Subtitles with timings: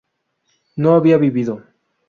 [0.77, 1.61] no había vivido